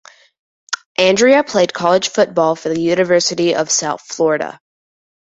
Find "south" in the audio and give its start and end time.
3.69-4.01